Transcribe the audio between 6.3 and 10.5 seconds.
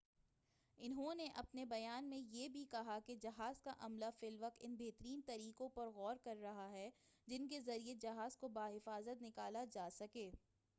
رہا ہے جن کے ذریعہ جہاز کو بحفاظت نکالا جا سکے